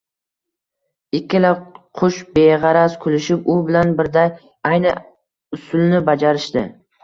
[1.19, 1.51] Ikkala
[1.99, 4.35] qush beg‘araz kulishib, u bilan birday
[4.73, 4.99] ayni
[5.61, 6.69] usulni bajarishdi.